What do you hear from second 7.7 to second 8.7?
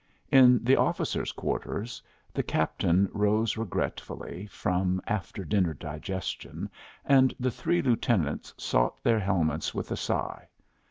lieutenants